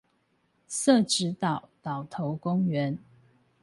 [0.03, 0.05] 社子
[1.31, 2.97] 島島頭公園